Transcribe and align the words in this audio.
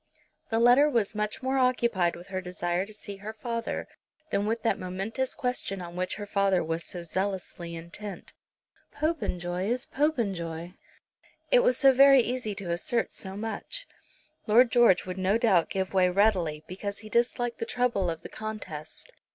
The 0.49 0.57
letter 0.57 0.89
was 0.89 1.13
much 1.13 1.43
more 1.43 1.59
occupied 1.59 2.15
with 2.15 2.29
her 2.29 2.41
desire 2.41 2.87
to 2.87 2.91
see 2.93 3.17
her 3.17 3.33
father 3.33 3.87
than 4.31 4.47
with 4.47 4.63
that 4.63 4.79
momentous 4.79 5.35
question 5.35 5.79
on 5.79 5.95
which 5.95 6.15
her 6.15 6.25
father 6.25 6.63
was 6.63 6.83
so 6.83 7.03
zealously 7.03 7.75
intent. 7.75 8.33
Popenjoy 8.93 9.67
is 9.67 9.85
Popenjoy! 9.85 10.71
It 11.51 11.59
was 11.59 11.83
very 11.83 12.21
easy 12.21 12.55
to 12.55 12.71
assert 12.71 13.13
so 13.13 13.37
much. 13.37 13.85
Lord 14.47 14.71
George 14.71 15.05
would 15.05 15.19
no 15.19 15.37
doubt 15.37 15.69
give 15.69 15.93
way 15.93 16.09
readily, 16.09 16.63
because 16.67 16.97
he 17.05 17.07
disliked 17.07 17.59
the 17.59 17.67
trouble 17.67 18.09
of 18.09 18.23
the 18.23 18.29
contest. 18.29 19.13